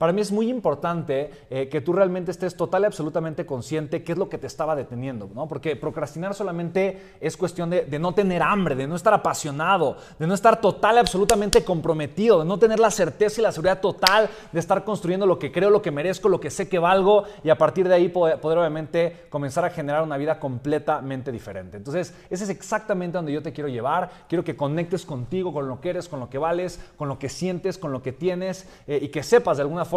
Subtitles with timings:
[0.00, 4.12] Para mí es muy importante eh, que tú realmente estés total y absolutamente consciente qué
[4.12, 5.46] es lo que te estaba deteniendo, ¿no?
[5.46, 10.26] Porque procrastinar solamente es cuestión de, de, no tener hambre, de no estar apasionado, de
[10.26, 14.30] no estar total y absolutamente comprometido, de no tener la certeza y la seguridad total
[14.50, 17.50] de estar construyendo lo que creo, lo que merezco, lo que sé que valgo y
[17.50, 21.76] a partir de ahí poder, poder obviamente comenzar a generar una vida completamente diferente.
[21.76, 24.08] Entonces, ese es exactamente donde yo te quiero llevar.
[24.30, 27.28] Quiero que conectes contigo, con lo que eres, con lo que vales, con lo que
[27.28, 29.89] sientes, con lo que tienes eh, y que sepas de alguna forma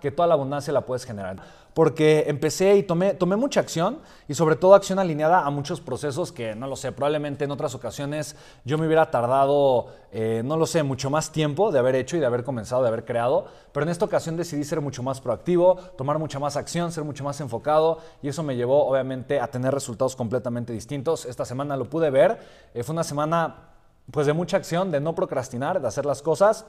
[0.00, 1.36] que toda la abundancia la puedes generar.
[1.74, 3.98] Porque empecé y tomé, tomé mucha acción
[4.28, 7.74] y sobre todo acción alineada a muchos procesos que no lo sé, probablemente en otras
[7.74, 12.16] ocasiones yo me hubiera tardado, eh, no lo sé, mucho más tiempo de haber hecho
[12.16, 15.20] y de haber comenzado, de haber creado, pero en esta ocasión decidí ser mucho más
[15.20, 19.48] proactivo, tomar mucha más acción, ser mucho más enfocado y eso me llevó obviamente a
[19.48, 21.24] tener resultados completamente distintos.
[21.24, 22.38] Esta semana lo pude ver,
[22.72, 23.74] eh, fue una semana
[24.10, 26.66] pues de mucha acción, de no procrastinar, de hacer las cosas.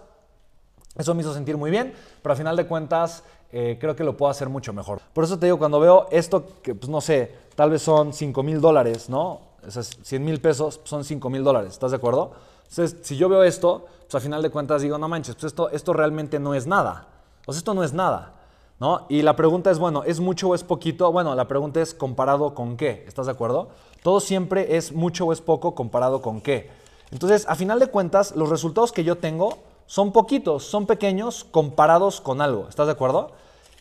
[0.98, 4.16] Eso me hizo sentir muy bien, pero al final de cuentas eh, creo que lo
[4.16, 5.02] puedo hacer mucho mejor.
[5.14, 8.44] Por eso te digo, cuando veo esto, que pues no sé, tal vez son 5
[8.44, 9.42] mil dólares, ¿no?
[9.66, 12.34] Esas 100 mil pesos son 5 mil dólares, ¿estás de acuerdo?
[12.70, 15.70] Entonces, si yo veo esto, pues al final de cuentas digo, no manches, pues esto,
[15.70, 17.08] esto realmente no es nada.
[17.46, 18.34] Pues esto no es nada,
[18.80, 19.06] ¿no?
[19.08, 21.12] Y la pregunta es, bueno, ¿es mucho o es poquito?
[21.12, 23.70] Bueno, la pregunta es comparado con qué, ¿estás de acuerdo?
[24.02, 26.70] Todo siempre es mucho o es poco comparado con qué.
[27.12, 32.22] Entonces, a final de cuentas, los resultados que yo tengo son poquitos, son pequeños comparados
[32.22, 32.68] con algo.
[32.70, 33.32] ¿Estás de acuerdo?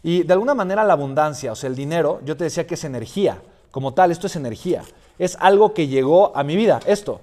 [0.02, 2.84] Y de alguna manera la abundancia, o sea, el dinero, yo te decía que es
[2.84, 3.40] energía.
[3.70, 4.82] Como tal, esto es energía.
[5.18, 7.20] Es algo que llegó a mi vida, esto.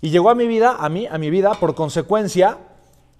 [0.00, 2.58] Y llegó a mi vida, a mí, a mi vida, por consecuencia,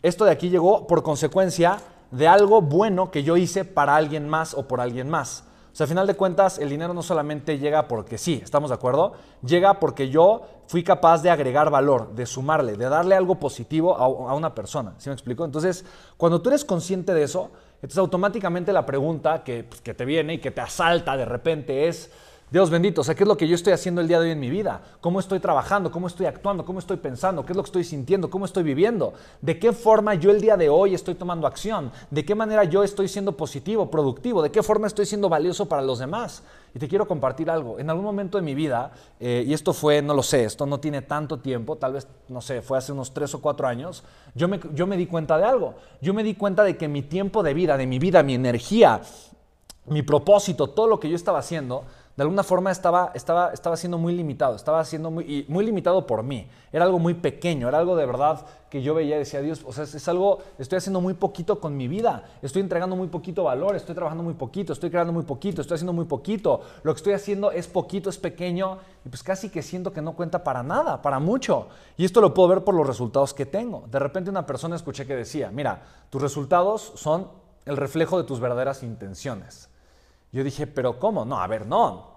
[0.03, 1.79] esto de aquí llegó por consecuencia
[2.11, 5.45] de algo bueno que yo hice para alguien más o por alguien más.
[5.73, 8.75] O sea, al final de cuentas, el dinero no solamente llega porque sí, ¿estamos de
[8.75, 9.15] acuerdo?
[9.43, 14.05] Llega porque yo fui capaz de agregar valor, de sumarle, de darle algo positivo a,
[14.05, 14.95] a una persona.
[14.99, 15.47] ¿Sí me explico?
[15.47, 15.85] Entonces,
[16.19, 20.35] cuando tú eres consciente de eso, entonces automáticamente la pregunta que, pues, que te viene
[20.35, 22.13] y que te asalta de repente es,
[22.53, 24.33] Dios bendito, o sea, ¿qué es lo que yo estoy haciendo el día de hoy
[24.33, 24.83] en mi vida?
[25.01, 25.91] ¿Cómo estoy trabajando?
[25.91, 26.67] ¿Cómo estoy actuando?
[26.67, 27.47] ¿Cómo estoy pensando?
[27.47, 28.29] ¿Qué es lo que estoy sintiendo?
[28.29, 29.15] ¿Cómo estoy viviendo?
[29.41, 31.91] ¿De qué forma yo el día de hoy estoy tomando acción?
[32.11, 34.43] ¿De qué manera yo estoy siendo positivo, productivo?
[34.43, 36.43] ¿De qué forma estoy siendo valioso para los demás?
[36.75, 37.79] Y te quiero compartir algo.
[37.79, 40.79] En algún momento de mi vida, eh, y esto fue, no lo sé, esto no
[40.79, 44.47] tiene tanto tiempo, tal vez, no sé, fue hace unos tres o cuatro años, yo
[44.47, 45.77] me, yo me di cuenta de algo.
[46.03, 49.01] Yo me di cuenta de que mi tiempo de vida, de mi vida, mi energía,
[49.87, 51.85] mi propósito, todo lo que yo estaba haciendo,
[52.17, 56.23] de alguna forma estaba, estaba, estaba siendo muy limitado, estaba siendo muy, muy limitado por
[56.23, 56.47] mí.
[56.71, 59.73] Era algo muy pequeño, era algo de verdad que yo veía y decía, Dios, o
[59.73, 63.77] sea, es, algo, estoy haciendo muy poquito con mi vida, estoy entregando muy poquito valor,
[63.77, 67.13] estoy trabajando muy poquito, estoy creando muy poquito, estoy haciendo muy poquito, lo que estoy
[67.15, 71.01] haciendo es poquito, es pequeño y pues casi que siento que no cuenta para nada,
[71.01, 71.69] para mucho.
[71.97, 73.85] Y esto lo puedo ver por los resultados que tengo.
[73.91, 77.29] De repente una persona escuché que decía, mira, tus resultados son
[77.65, 79.72] el reflejo de tus verdaderas intenciones.
[80.33, 81.25] Yo dije, pero ¿cómo?
[81.25, 82.11] No, a ver, no.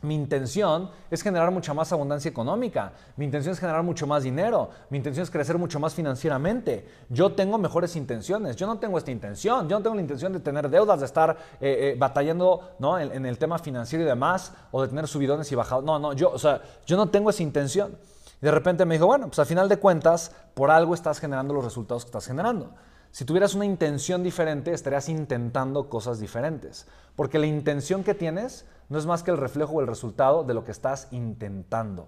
[0.00, 2.92] Mi intención es generar mucha más abundancia económica.
[3.16, 4.70] Mi intención es generar mucho más dinero.
[4.90, 6.86] Mi intención es crecer mucho más financieramente.
[7.08, 8.54] Yo tengo mejores intenciones.
[8.54, 9.68] Yo no tengo esta intención.
[9.68, 12.98] Yo no tengo la intención de tener deudas, de estar eh, eh, batallando ¿no?
[12.98, 15.84] en, el tema financiero y demás, o de tener subidones y bajados.
[15.84, 17.96] No, no, yo, o sea, yo no tengo esa intención.
[18.40, 21.54] Y de repente me dijo, bueno, pues al final de cuentas, por algo estás generando
[21.54, 22.70] los resultados que estás generando.
[23.10, 26.86] Si tuvieras una intención diferente, estarías intentando cosas diferentes.
[27.16, 30.54] Porque la intención que tienes no es más que el reflejo o el resultado de
[30.54, 32.06] lo que estás intentando.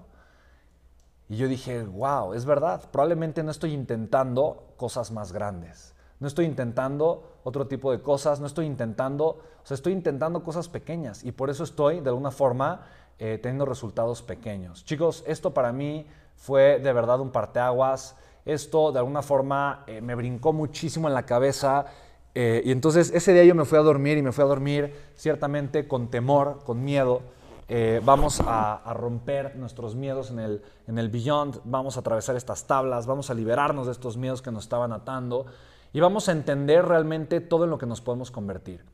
[1.28, 5.94] Y yo dije, wow, es verdad, probablemente no estoy intentando cosas más grandes.
[6.18, 10.68] No estoy intentando otro tipo de cosas, no estoy intentando, o sea, estoy intentando cosas
[10.68, 12.86] pequeñas y por eso estoy de alguna forma
[13.18, 14.84] eh, teniendo resultados pequeños.
[14.84, 16.06] Chicos, esto para mí
[16.36, 18.16] fue de verdad un parteaguas.
[18.50, 21.86] Esto de alguna forma eh, me brincó muchísimo en la cabeza
[22.34, 24.92] eh, y entonces ese día yo me fui a dormir y me fui a dormir
[25.14, 27.22] ciertamente con temor, con miedo.
[27.68, 32.66] Eh, vamos a, romper nuestros miedos en el, en el Beyond, vamos a atravesar estas
[32.66, 35.46] tablas, vamos a liberarnos de estos miedos que nos estaban atando
[35.92, 38.84] y vamos a entender realmente todo en lo que nos podemos convertir.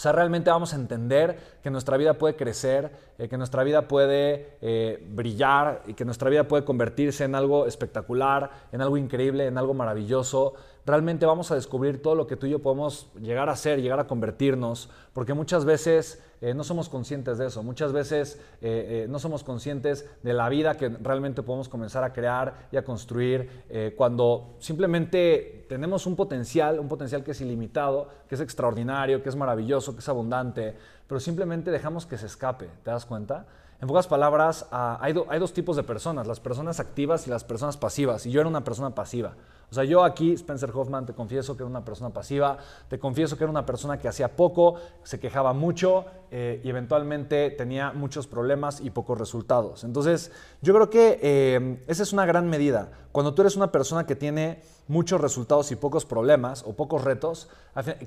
[0.00, 3.86] O sea, realmente vamos a entender que nuestra vida puede crecer, eh, que nuestra vida
[3.86, 9.46] puede eh, brillar y que nuestra vida puede convertirse en algo espectacular, en algo increíble,
[9.46, 10.54] en algo maravilloso.
[10.86, 14.00] Realmente vamos a descubrir todo lo que tú y yo podemos llegar a ser, llegar
[14.00, 17.62] a convertirnos, porque muchas veces eh, no somos conscientes de eso.
[17.62, 22.12] Muchas veces eh, eh, no somos conscientes de la vida que realmente podemos comenzar a
[22.12, 23.50] crear y a construir
[23.96, 29.36] cuando simplemente tenemos un potencial, un potencial que es ilimitado, que es extraordinario, que es
[29.36, 30.76] maravilloso, que es abundante,
[31.06, 32.68] pero simplemente dejamos que se escape.
[32.82, 33.46] ¿Te das cuenta?
[33.80, 37.44] En pocas palabras, ah, hay, hay, dos tipos de personas, las personas activas y las
[37.44, 38.26] personas pasivas.
[38.26, 39.34] Y yo era una persona pasiva.
[39.70, 42.58] O sea, yo aquí, Spencer Hoffman, te confieso que era una persona pasiva,
[42.88, 44.74] te confieso que era una persona que hacía poco,
[45.04, 49.82] se quejaba mucho eh, y eventualmente tenía muchos problemas y pocos resultados.
[49.82, 50.30] Entonces,
[50.62, 52.92] yo creo que eh, esa es una gran medida.
[53.10, 57.48] Cuando tú eres una persona que tiene muchos resultados y pocos problemas o pocos retos,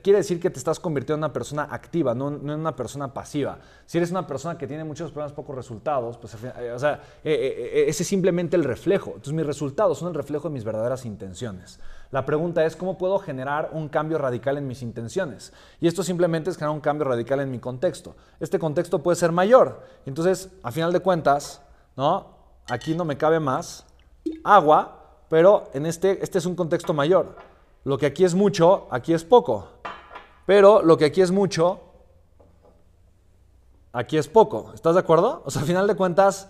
[0.01, 3.59] quiere decir que te estás convirtiendo en una persona activa, no, en una persona pasiva.
[3.85, 8.03] Si eres una persona que tiene muchos problemas, pocos resultados, pues eh, o sea, ese
[8.03, 9.09] es simplemente el reflejo.
[9.09, 11.79] Entonces mis resultados son el reflejo de mis verdaderas intenciones.
[12.13, 15.51] La pregunta es, ¿cómo puedo generar un cambio radical en mis intenciones?
[15.81, 18.15] Y esto simplemente es generar un cambio radical en mi contexto.
[18.39, 19.81] Este contexto puede ser mayor.
[20.05, 21.63] Entonces, a final de cuentas,
[21.97, 22.27] ¿no?
[22.69, 23.87] Aquí no me cabe más
[24.43, 27.35] agua, pero en este, este es un contexto mayor.
[27.83, 29.69] Lo que aquí es mucho, aquí es poco.
[30.45, 31.79] Pero lo que aquí es mucho,
[33.91, 34.69] aquí es poco.
[34.75, 35.41] ¿Estás de acuerdo?
[35.45, 36.47] O sea, a final de cuentas,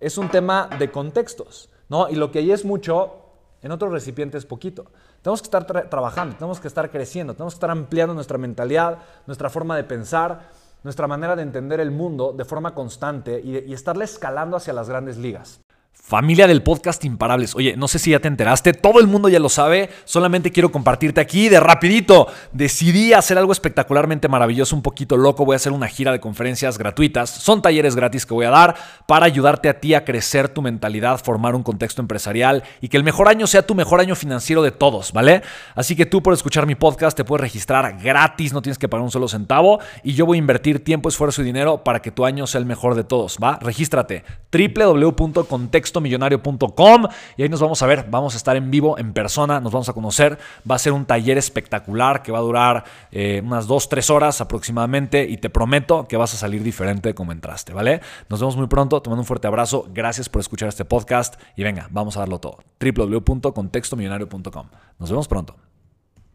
[0.00, 2.08] es un tema de contextos, ¿no?
[2.08, 3.21] Y lo que ahí es mucho,
[3.62, 4.86] en otros recipientes poquito.
[5.22, 9.48] Tenemos que estar trabajando, tenemos que estar creciendo, tenemos que estar ampliando nuestra mentalidad, nuestra
[9.48, 10.50] forma de pensar,
[10.82, 14.88] nuestra manera de entender el mundo de forma constante y, y estarle escalando hacia las
[14.88, 15.61] grandes ligas.
[15.94, 17.54] Familia del podcast Imparables.
[17.54, 20.70] Oye, no sé si ya te enteraste, todo el mundo ya lo sabe, solamente quiero
[20.70, 22.26] compartirte aquí de rapidito.
[22.52, 26.76] Decidí hacer algo espectacularmente maravilloso, un poquito loco, voy a hacer una gira de conferencias
[26.76, 27.30] gratuitas.
[27.30, 28.74] Son talleres gratis que voy a dar
[29.06, 33.04] para ayudarte a ti a crecer tu mentalidad, formar un contexto empresarial y que el
[33.04, 35.42] mejor año sea tu mejor año financiero de todos, ¿vale?
[35.74, 39.04] Así que tú por escuchar mi podcast te puedes registrar gratis, no tienes que pagar
[39.04, 42.24] un solo centavo y yo voy a invertir tiempo, esfuerzo y dinero para que tu
[42.24, 43.58] año sea el mejor de todos, ¿va?
[43.62, 47.06] Regístrate www.contexto millonario.com
[47.36, 49.88] y ahí nos vamos a ver, vamos a estar en vivo, en persona, nos vamos
[49.88, 50.38] a conocer,
[50.68, 54.40] va a ser un taller espectacular que va a durar eh, unas 2, 3 horas
[54.40, 58.00] aproximadamente y te prometo que vas a salir diferente como entraste, ¿vale?
[58.28, 61.62] Nos vemos muy pronto, te mando un fuerte abrazo, gracias por escuchar este podcast y
[61.62, 62.58] venga, vamos a darlo todo.
[62.80, 64.66] www.contextomillonario.com.
[64.98, 65.71] Nos vemos pronto.